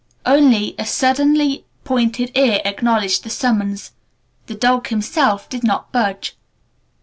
Only 0.25 0.73
a 0.79 0.85
suddenly 0.87 1.63
pointed 1.83 2.35
ear 2.35 2.59
acknowledged 2.65 3.21
the 3.23 3.29
summons. 3.29 3.91
The 4.47 4.55
dog 4.55 4.87
himself 4.87 5.47
did 5.47 5.63
not 5.63 5.91
budge. 5.91 6.35